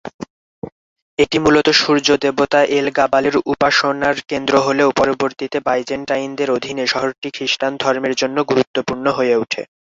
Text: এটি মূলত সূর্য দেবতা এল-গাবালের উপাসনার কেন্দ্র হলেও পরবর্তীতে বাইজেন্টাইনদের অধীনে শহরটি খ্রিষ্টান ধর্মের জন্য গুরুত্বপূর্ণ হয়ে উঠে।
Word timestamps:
এটি 1.19 1.37
মূলত 1.39 1.67
সূর্য 1.79 2.07
দেবতা 2.23 2.59
এল-গাবালের 2.77 3.35
উপাসনার 3.45 4.15
কেন্দ্র 4.29 4.53
হলেও 4.59 4.89
পরবর্তীতে 4.99 5.57
বাইজেন্টাইনদের 5.67 6.49
অধীনে 6.51 6.85
শহরটি 6.87 7.27
খ্রিষ্টান 7.33 7.73
ধর্মের 7.77 8.13
জন্য 8.21 8.37
গুরুত্বপূর্ণ 8.49 9.05
হয়ে 9.17 9.35
উঠে। 9.43 9.61